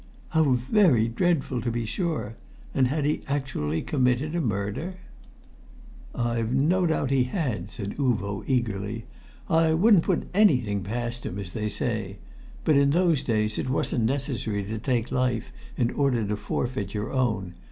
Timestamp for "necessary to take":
14.05-15.11